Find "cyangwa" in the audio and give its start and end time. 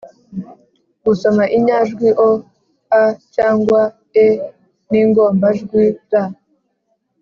3.35-3.81